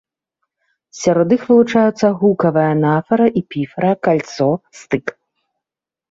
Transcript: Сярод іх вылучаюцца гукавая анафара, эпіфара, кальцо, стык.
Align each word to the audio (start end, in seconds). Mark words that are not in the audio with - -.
Сярод 0.99 1.33
іх 1.35 1.41
вылучаюцца 1.49 2.07
гукавая 2.21 2.63
анафара, 2.75 3.27
эпіфара, 3.41 3.91
кальцо, 4.07 4.47
стык. 4.79 5.05